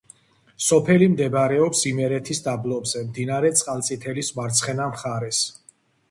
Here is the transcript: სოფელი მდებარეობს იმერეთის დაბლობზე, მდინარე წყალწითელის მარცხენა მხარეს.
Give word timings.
სოფელი 0.67 1.07
მდებარეობს 1.15 1.83
იმერეთის 1.89 2.41
დაბლობზე, 2.47 3.01
მდინარე 3.09 3.51
წყალწითელის 3.59 4.31
მარცხენა 4.39 4.89
მხარეს. 4.95 5.43